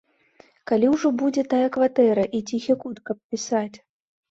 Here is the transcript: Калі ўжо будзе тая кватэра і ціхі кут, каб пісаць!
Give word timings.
Калі 0.71 0.87
ўжо 0.93 1.11
будзе 1.23 1.43
тая 1.51 1.67
кватэра 1.77 2.25
і 2.39 2.41
ціхі 2.49 2.79
кут, 2.83 2.97
каб 3.13 3.17
пісаць! 3.31 3.77